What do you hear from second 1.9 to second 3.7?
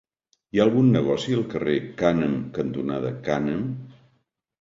Cànem cantonada Cànem?